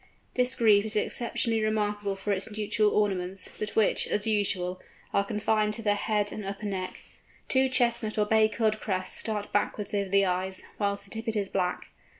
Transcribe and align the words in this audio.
This 0.33 0.55
Grebe 0.55 0.85
is 0.85 0.95
exceptionally 0.95 1.61
remarkable 1.61 2.15
for 2.15 2.31
its 2.31 2.49
nuptial 2.51 2.89
ornaments, 2.89 3.47
but 3.59 3.75
which, 3.75 4.07
as 4.07 4.25
usual, 4.25 4.81
are 5.13 5.23
confined 5.23 5.75
to 5.75 5.83
the 5.83 5.93
head 5.93 6.31
and 6.31 6.43
upper 6.43 6.65
neck. 6.65 7.01
Two 7.47 7.69
chestnut 7.69 8.17
or 8.17 8.25
bay 8.25 8.49
coloured 8.49 8.79
crests 8.81 9.19
start 9.19 9.53
backwards 9.53 9.93
over 9.93 10.09
the 10.09 10.25
eyes, 10.25 10.63
whilst 10.79 11.03
the 11.03 11.11
tippet 11.11 11.35
is 11.35 11.49
black. 11.49 11.91